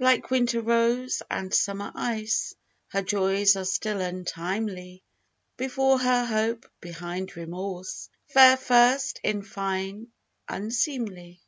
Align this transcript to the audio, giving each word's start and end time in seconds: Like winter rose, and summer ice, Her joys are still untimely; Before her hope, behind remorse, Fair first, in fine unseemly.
Like 0.00 0.30
winter 0.30 0.62
rose, 0.62 1.20
and 1.30 1.52
summer 1.52 1.92
ice, 1.94 2.54
Her 2.88 3.02
joys 3.02 3.54
are 3.54 3.66
still 3.66 4.00
untimely; 4.00 5.02
Before 5.58 5.98
her 5.98 6.24
hope, 6.24 6.64
behind 6.80 7.36
remorse, 7.36 8.08
Fair 8.26 8.56
first, 8.56 9.20
in 9.22 9.42
fine 9.42 10.06
unseemly. 10.48 11.42